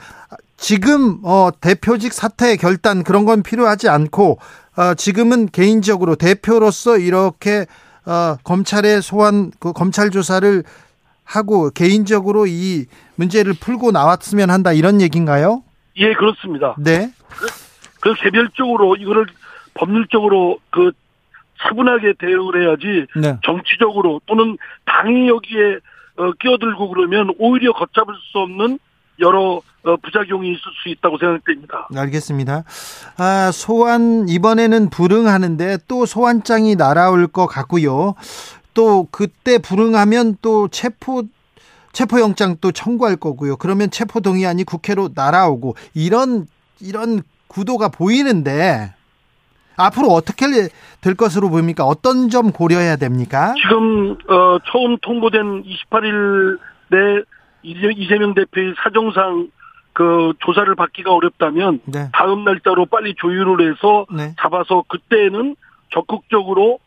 지금 0.57 1.21
어, 1.25 1.51
대표직 1.61 2.13
사퇴 2.13 2.57
결단 2.57 3.05
그런 3.05 3.25
건 3.25 3.43
필요하지 3.43 3.89
않고 3.89 4.39
어, 4.77 4.95
지금은 4.95 5.47
개인적으로 5.47 6.17
대표로서 6.17 6.99
이렇게 6.99 7.67
어, 8.07 8.37
검찰의 8.45 9.03
소환 9.03 9.51
그 9.59 9.73
검찰 9.73 10.11
조사를 10.11 10.63
하고 11.25 11.71
개인적으로 11.71 12.47
이 12.47 12.87
문제를 13.17 13.55
풀고 13.59 13.93
나왔으면 13.93 14.51
한다 14.51 14.73
이런 14.73 15.01
얘기인가요? 15.01 15.63
예, 15.97 16.13
그렇습니다. 16.13 16.75
네. 16.79 17.11
그 18.01 18.15
개별적으로 18.15 18.97
이거를 18.97 19.27
법률적으로 19.75 20.59
그 20.71 20.93
차분하게 21.63 22.15
대응을 22.19 22.63
해야지 22.63 23.07
네. 23.17 23.39
정치적으로 23.45 24.21
또는 24.27 24.59
당이 24.85 25.29
여기에 25.29 25.79
어, 26.17 26.33
끼어들고 26.33 26.91
그러면 26.91 27.31
오히려 27.39 27.73
걷잡을 27.73 28.15
수 28.31 28.39
없는 28.39 28.79
여러 29.21 29.61
어, 29.85 29.97
부작용이 30.03 30.49
있을 30.49 30.63
수 30.83 30.89
있다고 30.89 31.19
생각됩니다. 31.19 31.89
알겠습니다. 31.95 32.65
아, 33.19 33.51
소환 33.53 34.29
이번에는 34.29 34.89
불응하는데 34.91 35.79
또 35.87 36.07
소환장이 36.07 36.77
날아올 36.77 37.27
것 37.27 37.47
같고요. 37.47 38.15
또 38.73 39.07
그때 39.11 39.59
불응하면 39.59 40.39
또 40.41 40.69
체포 40.69 41.25
체포영장 41.93 42.57
또 42.61 42.73
청구할 42.73 43.17
거고요. 43.17 43.57
그러면 43.57 43.91
체포 43.91 44.21
동의안이 44.21 44.65
국회로 44.65 45.11
날아오고 45.15 45.77
이런 45.95 46.47
이런 46.81 47.23
구도가 47.47 47.89
보이는데 47.89 48.93
앞으로 49.77 50.09
어떻게 50.09 50.47
될 51.01 51.15
것으로 51.15 51.51
보입니까? 51.51 51.85
어떤 51.85 52.31
점 52.31 52.53
고려해야 52.53 52.97
됩니까? 52.97 53.55
지금 53.63 54.13
어, 54.29 54.59
처음 54.71 54.99
통보된 54.99 55.65
28일 55.65 56.59
내 56.89 56.97
이재- 57.65 57.95
이재명 57.97 58.35
대표의 58.35 58.75
사정상 58.83 59.49
그 59.93 60.33
조사를 60.41 60.73
받기가 60.75 61.13
어렵다면 61.13 61.81
네. 61.87 62.09
다음 62.13 62.45
날짜로 62.45 62.85
빨리 62.87 63.15
조율을 63.15 63.71
해서 63.71 64.07
네. 64.15 64.35
잡아서 64.41 64.83
그때는 64.89 65.55
적극적으로 65.93 66.79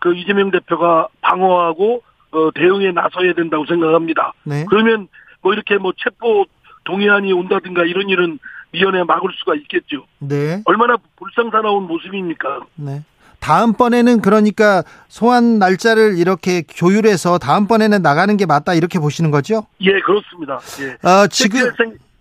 그 0.00 0.14
이재명 0.14 0.50
대표가 0.50 1.08
방어하고 1.20 2.02
어, 2.32 2.50
대응에 2.54 2.90
나서야 2.90 3.32
된다고 3.34 3.64
생각합니다. 3.66 4.32
네. 4.44 4.64
그러면 4.68 5.08
뭐 5.42 5.52
이렇게 5.54 5.78
뭐 5.78 5.92
체포 5.96 6.44
동의안이 6.84 7.32
온다든가 7.32 7.84
이런 7.84 8.08
일은 8.08 8.38
미연에 8.72 9.04
막을 9.04 9.30
수가 9.38 9.54
있겠죠. 9.54 10.04
네. 10.18 10.60
얼마나 10.66 10.96
불상사나운 11.16 11.84
모습입니까? 11.86 12.60
네. 12.74 13.02
다음번에는 13.40 14.20
그러니까 14.22 14.82
소환 15.08 15.58
날짜를 15.58 16.18
이렇게 16.18 16.62
조율해서 16.62 17.38
다음번에는 17.38 18.02
나가는 18.02 18.36
게 18.36 18.46
맞다 18.46 18.74
이렇게 18.74 18.98
보시는 18.98 19.30
거죠? 19.30 19.66
예, 19.80 19.92
그렇습니다. 20.00 20.58
예. 20.80 21.08
어, 21.08 21.26
지금 21.28 21.60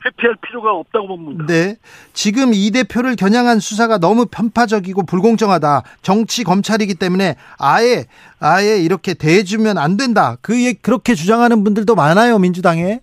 회피할, 0.06 0.36
필요가 0.42 0.72
없다고 0.74 1.08
봅니다. 1.08 1.46
네. 1.48 1.78
지금 2.14 2.52
이 2.54 2.70
대표를 2.70 3.16
겨냥한 3.16 3.60
수사가 3.60 3.98
너무 3.98 4.28
편파적이고 4.28 5.04
불공정하다. 5.08 5.82
정치 6.04 6.44
검찰이기 6.44 6.94
때문에 6.96 7.36
아예 7.58 8.06
아예 8.40 8.78
이렇게 8.78 9.16
대해주면 9.16 9.80
안 9.80 9.98
된다. 9.98 10.38
그 10.42 10.64
얘- 10.64 10.74
그렇게 10.74 11.16
주장하는 11.16 11.64
분들도 11.64 11.96
많아요 11.96 12.38
민주당에. 12.38 13.00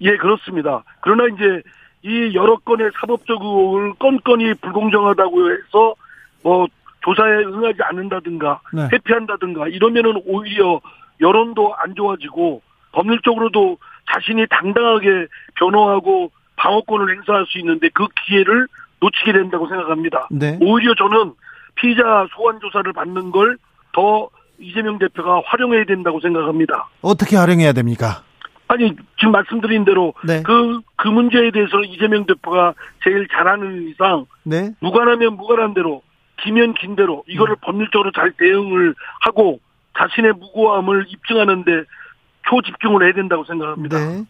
예, 0.00 0.16
그렇습니다. 0.16 0.82
그러나 1.02 1.24
이제 1.34 1.62
이 2.02 2.34
여러 2.34 2.56
건의 2.58 2.90
사법적 3.00 3.38
의혹을 3.42 3.94
건건이 3.98 4.54
불공정하다고 4.62 5.50
해서 5.50 5.94
뭐 6.42 6.66
조사에 7.06 7.44
응하지 7.44 7.78
않는다든가 7.82 8.60
네. 8.74 8.88
회피한다든가 8.92 9.68
이러면은 9.68 10.20
오히려 10.26 10.80
여론도 11.20 11.74
안 11.76 11.94
좋아지고 11.94 12.62
법률적으로도 12.92 13.78
자신이 14.12 14.46
당당하게 14.50 15.26
변호하고 15.54 16.30
방어권을 16.56 17.14
행사할 17.14 17.46
수 17.46 17.58
있는데 17.58 17.88
그 17.94 18.06
기회를 18.26 18.66
놓치게 19.00 19.32
된다고 19.32 19.68
생각합니다. 19.68 20.28
네. 20.30 20.58
오히려 20.60 20.94
저는 20.94 21.32
피의자 21.76 22.26
소환 22.34 22.60
조사를 22.60 22.92
받는 22.92 23.30
걸 23.30 23.56
더 23.96 24.28
이재명 24.58 24.98
대표가 24.98 25.42
활용해야 25.46 25.84
된다고 25.84 26.20
생각합니다. 26.20 26.88
어떻게 27.00 27.36
활용해야 27.36 27.72
됩니까? 27.72 28.22
아니 28.68 28.94
지금 29.18 29.32
말씀드린 29.32 29.84
대로 29.84 30.12
네. 30.26 30.42
그, 30.42 30.80
그 30.96 31.08
문제에 31.08 31.50
대해서는 31.50 31.88
이재명 31.88 32.26
대표가 32.26 32.74
제일 33.02 33.26
잘하는 33.28 33.88
이상 33.88 34.26
네. 34.44 34.70
무관하면 34.80 35.36
무관한 35.36 35.72
대로 35.72 36.02
기면 36.42 36.74
긴 36.74 36.96
대로 36.96 37.24
이거를 37.26 37.54
음. 37.54 37.60
법률적으로 37.62 38.12
잘 38.12 38.32
대응을 38.32 38.94
하고 39.20 39.60
자신의 39.98 40.34
무고함을 40.34 41.06
입증하는데 41.08 41.70
초집중을 42.48 43.04
해야 43.04 43.12
된다고 43.14 43.44
생각합니다. 43.44 43.98
네. 43.98 44.24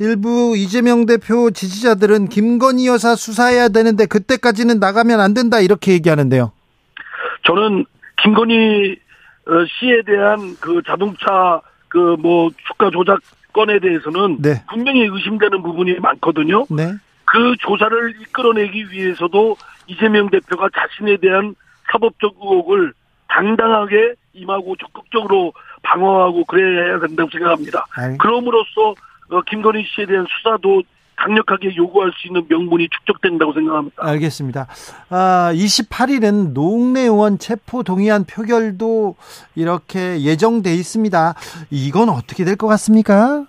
일부 0.00 0.54
이재명 0.56 1.06
대표 1.06 1.50
지지자들은 1.50 2.28
김건희 2.28 2.86
여사 2.86 3.16
수사해야 3.16 3.68
되는데 3.68 4.06
그때까지는 4.06 4.78
나가면 4.78 5.18
안 5.20 5.34
된다 5.34 5.58
이렇게 5.60 5.92
얘기하는데요. 5.92 6.52
저는 7.44 7.84
김건희 8.22 8.96
어, 9.46 9.52
씨에 9.80 10.02
대한 10.06 10.56
그 10.60 10.82
자동차 10.86 11.60
그 11.88 12.16
뭐 12.18 12.50
주가 12.66 12.90
조작 12.90 13.18
건에 13.52 13.80
대해서는 13.80 14.38
네. 14.40 14.62
분명히 14.68 15.06
의심되는 15.06 15.62
부분이 15.62 15.98
많거든요. 16.00 16.66
네. 16.70 16.92
그 17.24 17.56
조사를 17.60 18.14
이끌어내기 18.20 18.90
위해서도 18.90 19.56
이재명 19.88 20.30
대표가 20.30 20.68
자신에 20.74 21.16
대한 21.16 21.54
사법적 21.90 22.36
의혹을 22.40 22.92
당당하게 23.28 24.14
임하고 24.34 24.76
적극적으로 24.76 25.52
방어하고 25.82 26.44
그래야 26.44 26.98
된다고 27.00 27.28
생각합니다. 27.30 27.86
알- 27.96 28.16
그럼으로써 28.18 28.94
어, 29.30 29.40
김건희 29.42 29.84
씨에 29.94 30.06
대한 30.06 30.26
수사도 30.28 30.82
강력하게 31.16 31.74
요구할 31.76 32.12
수 32.16 32.28
있는 32.28 32.46
명분이 32.48 32.88
축적된다고 32.90 33.52
생각합니다. 33.52 33.96
알겠습니다. 33.98 34.66
아, 35.10 35.50
28일은 35.52 36.52
노웅래 36.52 37.00
의원 37.02 37.38
체포 37.38 37.82
동의안 37.82 38.24
표결도 38.24 39.16
이렇게 39.56 40.20
예정돼 40.22 40.72
있습니다. 40.74 41.34
이건 41.70 42.08
어떻게 42.10 42.44
될 42.44 42.54
것 42.56 42.68
같습니까? 42.68 43.44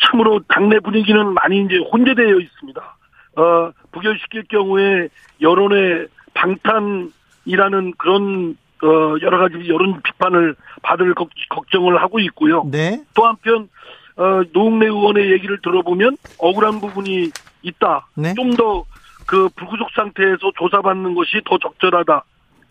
참으로 0.00 0.40
당내 0.48 0.78
분위기는 0.80 1.26
많이 1.34 1.64
이제 1.64 1.76
혼재되어 1.92 2.38
있습니다. 2.38 2.96
어, 3.36 3.70
부결시킬 3.92 4.44
경우에 4.48 5.08
여론의 5.40 6.08
방탄이라는 6.34 7.92
그런 7.98 8.56
어, 8.82 9.14
여러 9.22 9.38
가지 9.38 9.68
여론 9.68 10.00
비판을 10.02 10.56
받을 10.82 11.14
걱- 11.14 11.30
걱정을 11.50 12.02
하고 12.02 12.18
있고요. 12.20 12.64
네. 12.70 13.00
또 13.14 13.24
한편 13.26 13.68
어, 14.16 14.42
노웅래 14.52 14.86
의원의 14.86 15.30
얘기를 15.32 15.58
들어보면 15.62 16.16
억울한 16.38 16.80
부분이 16.80 17.30
있다. 17.62 18.06
네. 18.16 18.34
좀더 18.34 18.84
그 19.26 19.48
불구속 19.54 19.88
상태에서 19.94 20.50
조사받는 20.58 21.14
것이 21.14 21.40
더 21.46 21.58
적절하다. 21.58 22.24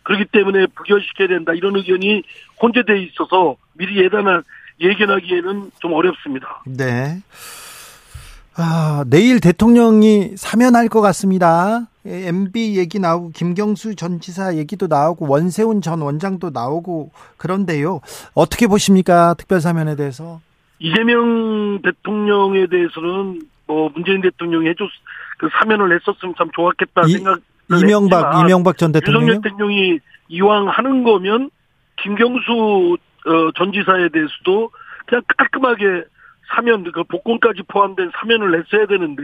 그렇기 0.04 0.26
때문에 0.26 0.68
부결시켜야 0.76 1.28
된다. 1.30 1.54
이런 1.54 1.76
의견이 1.78 2.24
혼재돼 2.62 3.02
있어서 3.04 3.56
미리 3.74 4.04
예단한 4.04 4.44
예견하기에는 4.82 5.72
좀 5.80 5.94
어렵습니다. 5.94 6.62
네. 6.66 7.20
아, 8.58 9.04
내일 9.08 9.40
대통령이 9.40 10.36
사면할 10.36 10.90
것 10.90 11.02
같습니다. 11.02 11.88
예, 12.06 12.28
MB 12.28 12.78
얘기 12.78 13.00
나오고 13.00 13.30
김경수 13.32 13.96
전 13.96 14.20
지사 14.20 14.56
얘기도 14.56 14.88
나오고 14.88 15.28
원세훈 15.28 15.82
전 15.82 16.02
원장도 16.02 16.50
나오고 16.50 17.12
그런데요. 17.38 18.02
어떻게 18.34 18.68
보십니까? 18.68 19.36
특별 19.38 19.62
사면에 19.62 19.96
대해서? 19.96 20.42
이재명 20.80 21.80
대통령에 21.84 22.68
대해서는 22.68 23.42
뭐 23.68 23.90
문재인 23.94 24.22
대통령이 24.22 24.68
해줬 24.70 24.88
그 25.38 25.48
사면을 25.60 25.96
했었으면 26.00 26.34
참 26.38 26.50
좋았겠다 26.56 27.04
이- 27.08 27.12
생각을 27.14 27.40
이명박 27.80 28.26
했지만 28.26 28.40
이명박 28.50 28.78
전 28.78 28.92
대통령요? 28.92 29.28
윤석열 29.28 29.42
대통령이 29.44 30.00
이왕 30.30 30.68
하는 30.70 31.04
거면 31.04 31.50
김경수 32.04 32.98
어, 33.28 33.52
전 33.56 33.72
지사에 33.72 34.10
대해서도 34.10 34.72
그냥 35.06 35.22
깔끔하게 35.38 36.04
사면 36.56 36.84
그 36.92 37.04
복권까지 37.04 37.64
포함된 37.68 38.12
사면을 38.20 38.60
했어야 38.60 38.86
되는데 38.86 39.24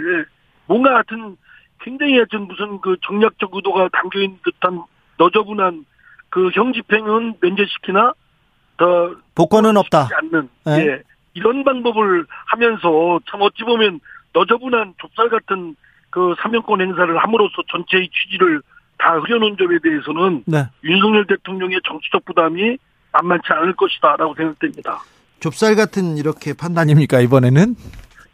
뭔가 0.66 0.96
하여튼 0.96 1.38
굉장히 1.82 2.14
하여튼 2.14 2.48
무슨 2.48 2.80
그 2.82 2.98
정략적 3.04 3.52
의도가 3.54 3.90
담겨 3.94 4.20
있는 4.20 4.38
듯한 4.44 4.82
너저분한 5.18 5.86
그 6.30 6.50
형 6.54 6.74
집행은 6.74 7.36
면제시키나 7.42 8.14
더 8.78 9.16
복권은 9.36 9.78
없다. 9.78 10.10
않는 10.12 10.50
네. 10.66 10.86
예 10.86 11.02
이런 11.34 11.64
방법을 11.64 12.26
하면서 12.46 13.20
참 13.30 13.42
어찌 13.42 13.64
보면 13.64 14.00
너저분한 14.34 14.96
좁쌀 15.00 15.30
같은 15.30 15.76
그 16.10 16.36
사면권 16.42 16.82
행사를 16.82 17.18
함으로써 17.18 17.56
전체의 17.72 18.10
취지를 18.10 18.62
다 18.98 19.14
흐려놓은 19.18 19.58
점에 19.58 19.78
대해서는 19.84 20.44
네. 20.46 20.66
윤석열 20.84 21.26
대통령의 21.28 21.80
정치적 21.88 22.26
부담이 22.26 22.78
만만치 23.14 23.48
않을 23.54 23.74
것이다라고 23.74 24.34
생각됩니다. 24.36 25.00
좁쌀 25.40 25.76
같은 25.76 26.18
이렇게 26.18 26.54
판단입니까 26.54 27.20
이번에는? 27.22 27.76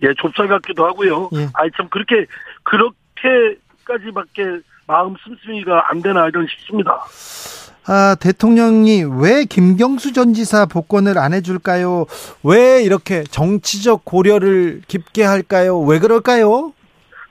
예, 0.03 0.13
좁쌀 0.17 0.47
같기도 0.47 0.85
하고요. 0.85 1.29
예. 1.35 1.49
아이 1.53 1.69
참 1.75 1.87
그렇게 1.89 2.25
그렇게까지밖에 2.63 4.61
마음 4.87 5.15
씀씀이가 5.23 5.89
안 5.89 6.01
되나 6.01 6.27
이런 6.27 6.45
싶습니다. 6.47 7.05
아, 7.85 8.15
대통령이 8.19 9.03
왜 9.21 9.43
김경수 9.45 10.13
전 10.13 10.33
지사 10.33 10.65
복권을 10.65 11.17
안 11.17 11.33
해줄까요? 11.33 12.05
왜 12.43 12.81
이렇게 12.81 13.23
정치적 13.23 14.05
고려를 14.05 14.81
깊게 14.87 15.23
할까요? 15.23 15.79
왜 15.81 15.99
그럴까요? 15.99 16.73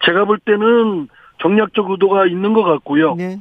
제가 0.04 0.24
볼 0.24 0.38
때는 0.38 1.08
정략적 1.40 1.90
의도가 1.90 2.26
있는 2.26 2.52
것 2.52 2.64
같고요. 2.64 3.14
네. 3.14 3.40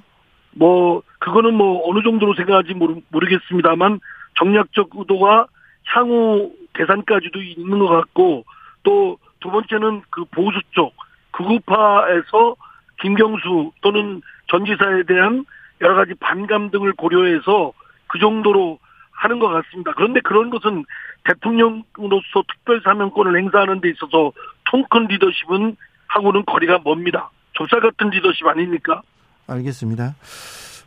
뭐 0.54 1.02
그거는 1.20 1.54
뭐 1.54 1.82
어느 1.90 2.04
정도로 2.04 2.34
생각하지 2.36 2.74
모르, 2.74 2.96
모르겠습니다만 3.10 4.00
정략적 4.38 4.90
의도가 4.96 5.48
향후 5.94 6.52
계산까지도 6.74 7.42
있는 7.42 7.80
것 7.80 7.88
같고 7.88 8.46
또 8.84 9.18
두 9.42 9.50
번째는 9.50 10.04
그 10.10 10.24
보수 10.26 10.60
쪽 10.72 10.94
극우파에서 11.32 12.56
김경수 13.02 13.72
또는 13.82 14.22
전 14.48 14.66
지사에 14.66 15.04
대한 15.04 15.46
여러 15.82 15.96
가지 15.96 16.14
반감 16.14 16.70
등을 16.70 16.94
고려해서 16.94 17.74
그 18.08 18.20
정도로 18.20 18.80
하는 19.12 19.40
것 19.40 19.50
같습니다. 19.50 19.92
그런데 19.96 20.20
그런 20.22 20.50
것은 20.50 20.86
대통령으로서 21.24 22.44
특별 22.48 22.82
사면권을 22.84 23.38
행사하는 23.38 23.82
데 23.82 23.90
있어서 23.90 24.32
통큰 24.66 25.08
리더십은 25.08 25.76
하고는 26.08 26.46
거리가 26.46 26.80
멉니다. 26.80 27.30
좁쌀 27.54 27.82
같은 27.82 28.10
리더십 28.10 28.46
아닙니까? 28.48 29.02
알겠습니다. 29.48 30.16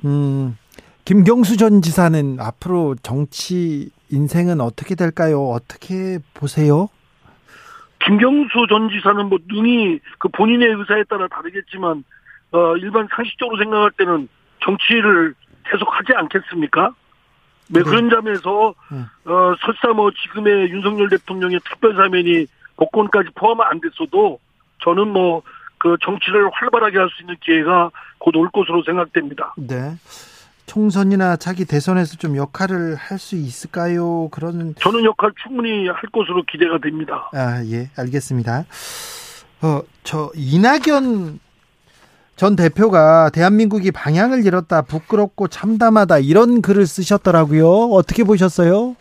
음, 0.05 0.57
김경수 1.05 1.57
전 1.59 1.83
지사는 1.83 2.39
앞으로 2.41 2.95
정치 3.03 3.91
인생은 4.11 4.61
어떻게 4.61 4.95
될까요? 4.95 5.51
어떻게 5.51 6.19
보세요? 6.33 6.89
김경수 8.05 8.67
전 8.69 8.89
지사는 8.89 9.27
뭐 9.27 9.39
능히 9.49 10.01
그 10.19 10.29
본인의 10.29 10.69
의사에 10.69 11.05
따라 11.05 11.29
다르겠지만 11.29 12.05
어 12.53 12.77
일반 12.77 13.09
상식적으로 13.15 13.59
생각할 13.59 13.91
때는 13.93 14.29
정치를 14.63 15.35
계속 15.71 15.89
하지 15.91 16.13
않겠습니까? 16.15 16.95
네, 17.69 17.81
네. 17.81 17.85
그런 17.85 18.09
점에서 18.11 18.75
음. 18.93 19.07
어 19.25 19.55
설사 19.65 19.89
뭐 19.95 20.11
지금의 20.11 20.71
윤석열 20.71 21.09
대통령의 21.09 21.61
특별 21.69 21.95
사면이 21.97 22.47
복권까지 22.77 23.31
포함 23.35 23.61
안 23.61 23.81
됐어도 23.81 24.39
저는 24.83 25.09
뭐 25.09 25.43
그 25.85 25.99
정치를 26.03 26.49
활발하게 26.51 26.99
할 26.99 27.11
수 27.11 27.23
있는 27.23 27.37
기회가 27.45 27.91
곧 28.19 28.35
올 28.37 28.49
것으로 28.51 28.83
생각됩니다. 28.85 29.53
네. 29.59 29.93
총선이나 30.67 31.37
차기 31.37 31.65
대선에서 31.65 32.17
좀 32.17 32.37
역할을 32.37 32.95
할 32.97 33.19
수 33.19 33.37
있을까요? 33.37 34.29
그러는 34.31 34.75
저는 34.77 35.05
역할 35.05 35.31
충분히 35.43 35.87
할 35.89 36.01
것으로 36.13 36.43
기대가 36.51 36.79
됩니다. 36.79 37.31
아, 37.33 37.63
예, 37.67 37.89
알겠습니다. 37.97 38.65
어, 39.63 39.81
저 40.03 40.31
이낙연 40.35 41.39
전 42.37 42.57
대표가 42.57 43.31
대한민국이 43.31 43.93
방향을 43.93 44.45
잃었다, 44.45 44.83
부끄럽고 44.83 45.47
참담하다 45.49 46.19
이런 46.19 46.61
글을 46.61 46.87
쓰셨더라고요. 46.87 47.67
어떻게 47.93 48.25
보셨어요? 48.25 48.97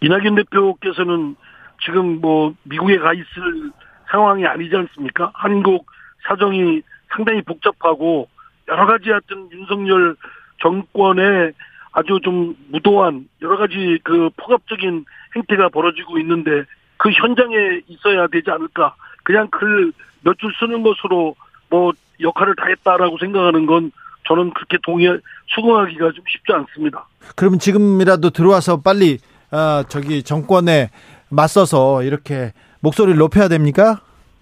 이낙연 0.00 0.34
대표께서는 0.34 1.36
지금 1.84 2.20
뭐 2.20 2.52
미국에 2.64 2.98
가 2.98 3.12
있을 3.14 3.70
상황이 4.10 4.44
아니지 4.44 4.74
않습니까? 4.74 5.30
한국 5.34 5.86
사정이 6.28 6.82
상당히 7.14 7.40
복잡하고 7.42 8.28
여러 8.68 8.86
가지 8.86 9.10
하여튼 9.10 9.48
윤석열 9.52 10.16
정권의 10.60 11.52
아주 11.92 12.18
좀 12.22 12.56
무도한 12.70 13.28
여러 13.42 13.56
가지 13.56 13.98
그 14.02 14.30
폭압적인 14.36 15.04
행태가 15.36 15.68
벌어지고 15.68 16.18
있는데 16.18 16.64
그 16.96 17.10
현장에 17.10 17.80
있어야 17.88 18.26
되지 18.28 18.50
않을까. 18.50 18.94
그냥 19.22 19.48
글 19.50 19.92
몇 20.26 20.38
줄 20.38 20.50
쓰는 20.58 20.82
것으로 20.82 21.36
뭐 21.68 21.92
역할을 22.18 22.54
다했다라고 22.56 23.18
생각하는 23.18 23.66
건 23.66 23.92
저는 24.26 24.54
그렇게 24.54 24.78
동의, 24.82 25.18
수긍하기가 25.54 26.12
좀 26.12 26.24
쉽지 26.26 26.50
않습니다. 26.50 27.06
그러면 27.36 27.58
지금이라도 27.58 28.30
들어와서 28.30 28.80
빨리 28.80 29.18
아, 29.50 29.84
저기 29.88 30.22
정권에 30.22 30.88
맞서서 31.28 32.04
이렇게 32.04 32.52
목소리를 32.80 33.18
높여야 33.18 33.48
됩니까? 33.48 34.00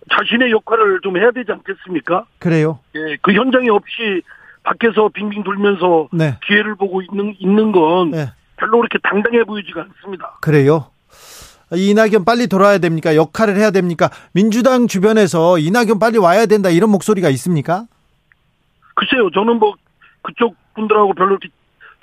자신의 0.08 0.52
역할을 0.52 1.00
좀 1.02 1.16
해야 1.16 1.32
되지 1.32 1.50
않겠습니까? 1.50 2.26
그래요. 2.38 2.78
예, 2.94 3.16
그 3.20 3.32
현장에 3.32 3.68
없이 3.70 4.22
밖에서 4.62 5.08
빙빙 5.12 5.44
돌면서 5.44 6.08
네. 6.12 6.38
기회를 6.46 6.76
보고 6.76 7.02
있는, 7.02 7.34
있는 7.38 7.72
건 7.72 8.10
네. 8.10 8.32
별로 8.56 8.78
그렇게 8.78 8.98
당당해 9.02 9.44
보이지가 9.44 9.82
않습니다. 9.82 10.38
그래요. 10.40 10.86
이낙연 11.74 12.24
빨리 12.24 12.46
돌아야 12.46 12.78
됩니까? 12.78 13.16
역할을 13.16 13.56
해야 13.56 13.70
됩니까? 13.70 14.10
민주당 14.32 14.86
주변에서 14.86 15.58
이낙연 15.58 15.98
빨리 15.98 16.18
와야 16.18 16.46
된다 16.46 16.68
이런 16.68 16.90
목소리가 16.90 17.30
있습니까? 17.30 17.86
글쎄요, 18.94 19.30
저는 19.30 19.58
뭐 19.58 19.74
그쪽 20.20 20.54
분들하고 20.74 21.14
별로 21.14 21.38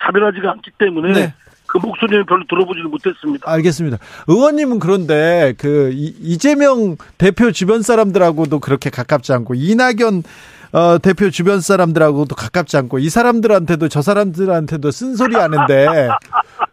차별하지가 0.01 0.51
않기 0.51 0.71
때문에 0.79 1.13
네. 1.13 1.33
그 1.67 1.77
목소리는 1.77 2.25
별로 2.25 2.43
들어보지를 2.49 2.89
못했습니다. 2.89 3.49
알겠습니다. 3.49 3.97
의원님은 4.27 4.79
그런데 4.79 5.53
그 5.59 5.91
이재명 5.93 6.97
대표 7.19 7.51
주변 7.51 7.83
사람들하고도 7.83 8.59
그렇게 8.59 8.89
가깝지 8.89 9.33
않고 9.33 9.53
이낙연 9.53 10.23
어, 10.71 10.97
대표 10.99 11.29
주변 11.29 11.61
사람들하고도 11.61 12.35
가깝지 12.35 12.77
않고 12.77 12.99
이 12.99 13.09
사람들한테도 13.09 13.87
저 13.87 14.01
사람들한테도 14.01 14.91
쓴소리 14.91 15.35
하는데 15.35 16.09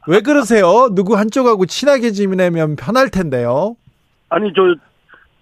왜 0.07 0.21
그러세요? 0.21 0.89
누구 0.95 1.17
한쪽하고 1.17 1.67
친하게 1.67 2.11
지내면 2.11 2.77
편할 2.77 3.11
텐데요. 3.11 3.77
아니 4.29 4.53
저 4.55 4.75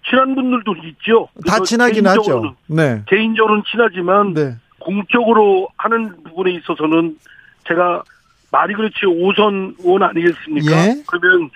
친한 0.09 0.35
분들도 0.35 0.75
있죠. 0.89 1.27
다 1.47 1.59
친하긴 1.59 2.07
하죠. 2.07 2.55
네. 2.67 3.01
개인적으로는 3.07 3.63
친하지만 3.69 4.33
네. 4.33 4.55
공적으로 4.79 5.67
하는 5.77 6.15
부분에 6.23 6.51
있어서는 6.51 7.17
제가 7.67 8.03
말이 8.51 8.73
그렇지 8.75 9.05
오선 9.05 9.75
의원 9.79 10.03
아니겠습니까? 10.03 10.71
예? 10.71 11.03
그러면 11.07 11.49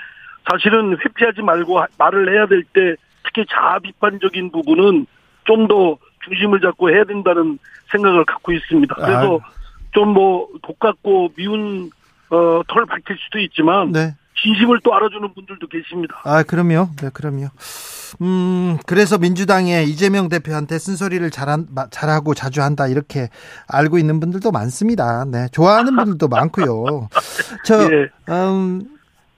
사실은 0.52 0.98
회피하지 0.98 1.44
말고 1.44 1.80
말을 1.98 2.34
해야 2.34 2.48
될 2.48 2.64
때 2.74 2.96
특히 3.24 3.46
자아 3.50 3.80
비판적인 3.80 4.52
부분은 4.52 5.06
좀 5.46 5.68
더 5.68 5.98
중심을 6.26 6.62
잡고 6.62 6.90
해야 6.90 7.04
된다는 7.04 7.60
생각을 7.92 8.26
갖고 8.26 8.52
있습니다. 8.52 8.96
그래서 8.96 9.40
아. 9.42 9.50
좀뭐 9.92 10.50
독같고 10.62 11.34
미운 11.36 11.90
어, 12.30 12.62
털 12.68 12.86
밝힐 12.86 13.18
수도 13.18 13.40
있지만 13.40 13.92
네. 13.92 14.16
진심을 14.42 14.80
또 14.84 14.94
알아주는 14.94 15.34
분들도 15.34 15.68
계십니다. 15.68 16.22
아, 16.24 16.44
그럼요. 16.44 16.90
네, 17.02 17.10
그럼요. 17.14 17.48
음, 18.22 18.78
그래서 18.86 19.18
민주당에 19.18 19.84
이재명 19.84 20.30
대표한테 20.30 20.80
쓴소리를 20.80 21.30
잘한, 21.30 21.68
잘하고 21.92 22.34
자주 22.34 22.62
한다, 22.62 22.88
이렇게 22.88 23.30
알고 23.68 23.98
있는 23.98 24.20
분들도 24.20 24.52
많습니다. 24.52 25.26
네, 25.26 25.48
좋아하는 25.52 25.96
분들도 25.96 26.28
많고요. 26.28 27.10
저, 27.66 27.84
예. 27.92 28.10
음, 28.30 28.84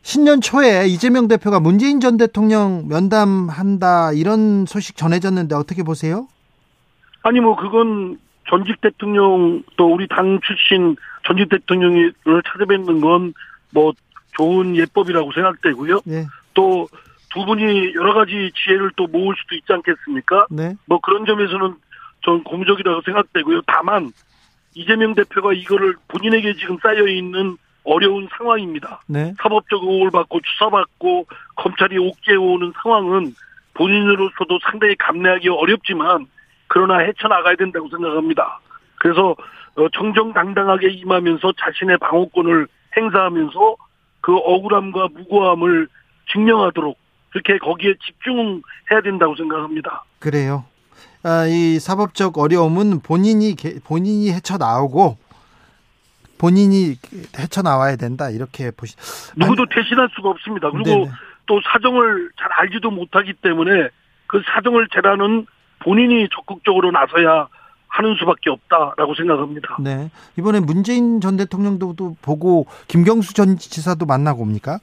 신년 0.03 0.41
초에 0.41 0.87
이재명 0.87 1.27
대표가 1.27 1.59
문재인 1.59 1.99
전 1.99 2.17
대통령 2.17 2.87
면담한다, 2.87 4.13
이런 4.13 4.65
소식 4.67 4.97
전해졌는데 4.97 5.55
어떻게 5.55 5.83
보세요? 5.83 6.27
아니, 7.23 7.39
뭐, 7.39 7.55
그건 7.55 8.19
전직 8.49 8.81
대통령, 8.81 9.63
또 9.77 9.93
우리 9.93 10.07
당 10.07 10.39
출신 10.41 10.95
전직 11.25 11.49
대통령을 11.49 12.13
찾아뵙는 12.51 13.01
건 13.01 13.33
뭐, 13.71 13.93
좋은 14.33 14.75
예법이라고 14.75 15.31
생각되고요. 15.33 16.01
네. 16.05 16.25
또두 16.53 17.45
분이 17.45 17.93
여러 17.95 18.13
가지 18.13 18.51
지혜를 18.55 18.91
또 18.95 19.07
모을 19.07 19.35
수도 19.41 19.55
있지 19.55 19.71
않겠습니까? 19.71 20.47
네. 20.49 20.75
뭐 20.85 20.99
그런 20.99 21.25
점에서는 21.25 21.75
전 22.23 22.43
고무적이라고 22.43 23.01
생각되고요. 23.01 23.61
다만 23.67 24.11
이재명 24.73 25.13
대표가 25.15 25.53
이거를 25.53 25.95
본인에게 26.07 26.53
지금 26.55 26.77
쌓여 26.81 27.07
있는 27.07 27.57
어려운 27.83 28.27
상황입니다. 28.37 29.01
네. 29.07 29.33
사법적 29.41 29.83
의혹을 29.83 30.11
받고 30.11 30.39
수사받고 30.45 31.25
검찰이 31.55 31.97
옥죄해 31.97 32.37
오는 32.37 32.71
상황은 32.81 33.33
본인으로서도 33.73 34.59
상당히 34.63 34.95
감내하기 34.95 35.49
어렵지만 35.49 36.27
그러나 36.73 36.99
헤쳐나가야 36.99 37.57
된다고 37.57 37.89
생각합니다. 37.89 38.61
그래서 38.95 39.35
어, 39.75 39.89
정정당당하게 39.93 40.89
임하면서 40.89 41.51
자신의 41.59 41.97
방어권을 41.97 42.65
행사하면서 42.95 43.75
그 44.21 44.33
억울함과 44.37 45.09
무고함을 45.13 45.89
증명하도록 46.31 46.97
그렇게 47.31 47.57
거기에 47.57 47.95
집중해야 48.05 49.01
된다고 49.03 49.35
생각합니다. 49.35 50.05
그래요. 50.19 50.63
아, 51.23 51.45
이 51.45 51.77
사법적 51.77 52.37
어려움은 52.37 53.01
본인이 53.01 53.53
본인이 53.83 54.31
헤쳐 54.31 54.57
나오고 54.57 55.17
본인이 56.37 56.95
헤쳐 57.37 57.63
나와야 57.63 57.97
된다 57.97 58.29
이렇게 58.29 58.71
보시. 58.71 58.95
누구도 59.35 59.65
대신할 59.65 60.07
수가 60.15 60.29
없습니다. 60.29 60.71
그리고 60.71 60.89
네네. 60.89 61.11
또 61.47 61.59
사정을 61.65 62.29
잘 62.39 62.49
알지도 62.53 62.91
못하기 62.91 63.33
때문에 63.41 63.89
그 64.27 64.41
사정을 64.45 64.87
재라는 64.93 65.47
본인이 65.83 66.27
적극적으로 66.33 66.91
나서야 66.91 67.47
하는 67.87 68.15
수밖에 68.15 68.49
없다라고 68.49 69.15
생각합니다. 69.15 69.77
네. 69.81 70.09
이번에 70.37 70.61
문재인 70.61 71.19
전 71.19 71.35
대통령도 71.35 72.15
보고 72.21 72.65
김경수 72.87 73.33
전 73.33 73.57
지사도 73.57 74.05
만나고 74.05 74.41
옵니까? 74.41 74.79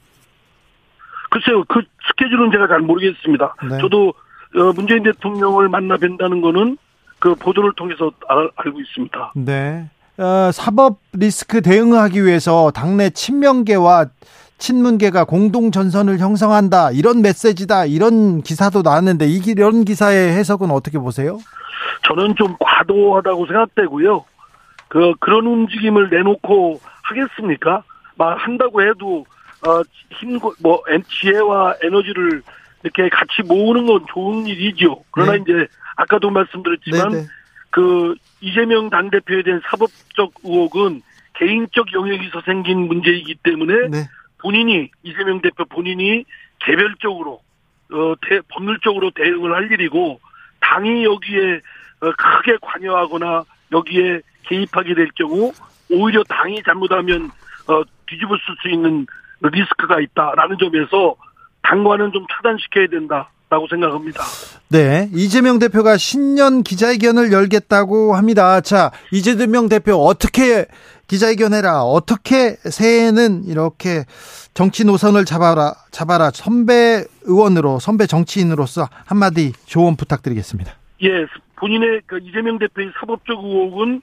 글쎄요. 1.31 1.63
그 1.67 1.81
스케줄은 2.09 2.51
제가 2.51 2.67
잘 2.67 2.79
모르겠습니다. 2.79 3.55
네. 3.69 3.77
저도 3.79 4.13
어, 4.55 4.73
문재인 4.75 5.03
대통령을 5.03 5.69
만나 5.69 5.95
뵌다는 5.95 6.41
거는 6.41 6.77
그 7.19 7.35
보도를 7.35 7.73
통해서 7.75 8.11
알고 8.27 8.79
있습니다. 8.79 9.33
네. 9.35 9.89
어, 10.17 10.51
사법 10.51 10.99
리스크 11.13 11.61
대응하기 11.61 12.25
위해서 12.25 12.71
당내 12.71 13.09
친명계와 13.11 14.07
친문계가 14.59 15.23
공동 15.23 15.71
전선을 15.71 16.19
형성한다 16.19 16.91
이런 16.91 17.21
메시지다 17.21 17.85
이런 17.85 18.41
기사도 18.41 18.81
나왔는데 18.81 19.25
이런 19.27 19.85
기사의 19.85 20.33
해석은 20.33 20.69
어떻게 20.69 20.99
보세요? 20.99 21.39
저는 22.03 22.35
좀 22.35 22.55
과도하다고 22.59 23.47
생각되고요. 23.47 24.25
그 24.89 25.13
그런 25.19 25.47
움직임을 25.47 26.09
내놓고 26.09 26.79
하겠습니까? 27.03 27.83
막 28.15 28.35
한다고 28.37 28.81
해도 28.81 29.25
어, 29.65 29.81
힘뭐 30.19 30.83
지혜와 31.21 31.75
에너지를 31.81 32.41
이렇게 32.83 33.09
같이 33.09 33.41
모으는 33.45 33.87
건 33.87 34.05
좋은 34.11 34.45
일이죠. 34.45 35.03
그러나 35.11 35.33
네. 35.33 35.39
이제 35.41 35.67
아까도 35.95 36.29
말씀드렸지만 36.29 37.09
네네. 37.09 37.21
네. 37.21 37.27
그 37.71 38.15
이재명 38.41 38.89
당 38.89 39.09
대표에 39.09 39.43
대한 39.43 39.61
사법적 39.69 40.31
의혹은 40.43 41.01
개인적 41.35 41.93
영역에서 41.93 42.41
생긴 42.45 42.87
문제이기 42.87 43.35
때문에 43.43 43.89
네. 43.89 44.09
본인이 44.41 44.89
이재명 45.03 45.41
대표 45.41 45.65
본인이 45.65 46.25
개별적으로 46.59 47.41
어, 47.91 48.13
대, 48.27 48.41
법률적으로 48.49 49.11
대응을 49.11 49.53
할 49.53 49.71
일이고 49.71 50.19
당이 50.61 51.03
여기에 51.03 51.61
어, 52.01 52.11
크게 52.11 52.57
관여하거나 52.61 53.43
여기에 53.71 54.21
개입하게 54.43 54.95
될 54.95 55.09
경우 55.15 55.51
오히려 55.91 56.23
당이 56.23 56.61
잘못하면 56.63 57.31
어, 57.67 57.83
뒤집을 58.07 58.37
수 58.61 58.69
있는 58.69 59.05
리스크가 59.41 59.99
있다라는 59.99 60.57
점에서 60.59 61.15
당과는 61.63 62.11
좀 62.11 62.25
차단시켜야 62.31 62.87
된다라고 62.87 63.67
생각합니다. 63.69 64.23
네, 64.69 65.09
이재명 65.13 65.59
대표가 65.59 65.97
신년 65.97 66.63
기자회견을 66.63 67.31
열겠다고 67.31 68.15
합니다. 68.15 68.61
자, 68.61 68.91
이재명 69.11 69.69
대표 69.69 69.95
어떻게 69.95 70.65
기자회견해라. 71.09 71.81
어떻게 71.81 72.55
새해에는 72.55 73.45
이렇게 73.45 74.05
정치 74.53 74.85
노선을 74.85 75.25
잡아라, 75.25 75.73
잡아라. 75.91 76.29
선배 76.31 77.03
의원으로, 77.23 77.79
선배 77.79 78.05
정치인으로서 78.05 78.87
한마디 79.05 79.51
조언 79.65 79.95
부탁드리겠습니다. 79.95 80.71
예, 81.03 81.25
본인의 81.55 82.01
그 82.05 82.19
이재명 82.19 82.59
대표의 82.59 82.91
사법적 82.99 83.43
의혹은 83.43 84.01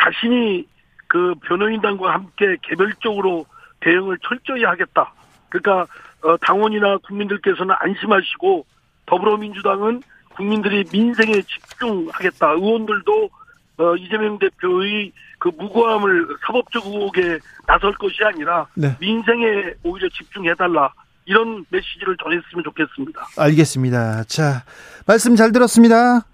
자신이 0.00 0.66
그 1.08 1.34
변호인단과 1.46 2.12
함께 2.12 2.56
개별적으로 2.62 3.46
대응을 3.80 4.18
철저히 4.26 4.64
하겠다. 4.64 5.12
그러니까 5.48 5.86
어, 6.22 6.36
당원이나 6.38 6.98
국민들께서는 6.98 7.74
안심하시고 7.78 8.64
더불어민주당은 9.06 10.02
국민들이 10.36 10.84
민생에 10.90 11.42
집중하겠다. 11.42 12.50
의원들도 12.52 13.30
어, 13.76 13.96
이재명 13.96 14.38
대표의 14.38 15.12
그 15.44 15.50
무고함을 15.58 16.26
사법적 16.46 16.86
의혹에 16.86 17.38
나설 17.66 17.92
것이 17.98 18.16
아니라 18.24 18.66
네. 18.72 18.96
민생에 18.98 19.74
오히려 19.82 20.08
집중해달라. 20.08 20.90
이런 21.26 21.66
메시지를 21.68 22.16
전했으면 22.22 22.64
좋겠습니다. 22.64 23.26
알겠습니다. 23.36 24.24
자, 24.24 24.64
말씀 25.06 25.36
잘 25.36 25.52
들었습니다. 25.52 26.24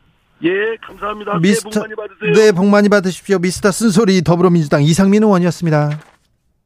예, 0.44 0.76
감사합니다. 0.80 1.38
미스터, 1.40 1.70
복 1.70 1.80
많이 1.80 1.94
받으세요. 1.96 2.32
네, 2.34 2.52
복 2.52 2.66
많이 2.66 2.88
받으십시오. 2.88 3.40
미스터 3.40 3.72
쓴소리 3.72 4.22
더불어민주당 4.22 4.84
이상민 4.84 5.24
의원이었습니다. 5.24 5.98